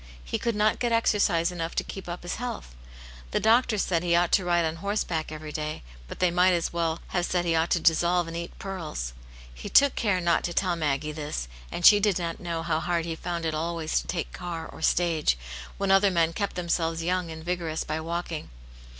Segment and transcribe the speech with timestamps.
[0.23, 2.73] He could not get exercise enough to keep up his health.
[3.29, 6.73] The doctors said he ought to ride on horseback every day, but they might as
[6.73, 9.13] well have said he ought to dissolve and eat pearls.
[9.53, 13.05] He took care not to tell Maggie this, and she di^ not know how hard
[13.05, 15.37] he found it always to take car or stage,
[15.77, 18.49] when other men kept themselves young and vigorous by walking.